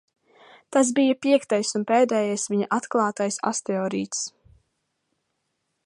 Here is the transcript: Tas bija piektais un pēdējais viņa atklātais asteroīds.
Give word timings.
Tas 0.77 0.87
bija 0.99 1.17
piektais 1.25 1.73
un 1.79 1.85
pēdējais 1.91 2.47
viņa 2.55 2.71
atklātais 2.79 3.39
asteroīds. 3.53 4.27